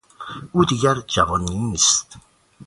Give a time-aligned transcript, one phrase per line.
[0.51, 2.13] او دیگر جوان نیست.